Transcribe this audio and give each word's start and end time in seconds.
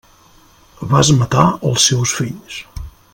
Vas 0.93 1.11
matar 1.19 1.45
els 1.73 1.87
seus 1.91 2.17
fills. 2.23 2.61